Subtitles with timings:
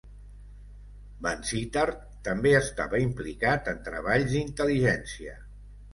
[1.25, 5.37] Vansittart també estava implicat en treballs d'intel·ligència.